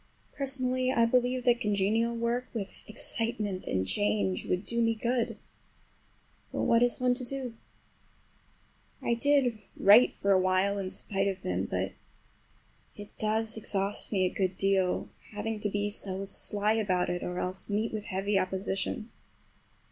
[0.35, 5.37] Personally, I believe that congenial work, with excitement and change, would do me good.
[6.51, 7.53] But what is one to do?
[9.03, 11.91] I did write for a while in spite of them; but
[12.95, 17.69] it does exhaust me a good deal—having to be so sly about it, or else
[17.69, 19.11] meet with heavy opposition.